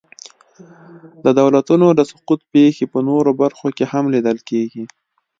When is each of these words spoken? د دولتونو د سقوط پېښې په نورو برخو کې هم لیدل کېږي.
د 1.23 1.27
دولتونو 1.39 1.87
د 1.93 2.01
سقوط 2.11 2.41
پېښې 2.53 2.85
په 2.93 2.99
نورو 3.09 3.31
برخو 3.41 3.67
کې 3.77 3.85
هم 3.91 4.05
لیدل 4.13 4.37
کېږي. 4.49 4.83